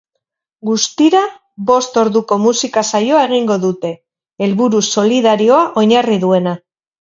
Guztira, 0.67 1.19
bost 1.67 1.99
orduko 2.03 2.37
musika 2.45 2.83
saioa 2.93 3.19
egingo 3.27 3.59
dute, 3.67 3.93
helburu 4.47 4.83
solidarioa 4.89 5.61
oinarri 5.85 6.19
duena. 6.27 6.57